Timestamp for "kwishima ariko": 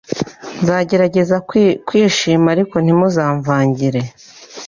1.87-2.75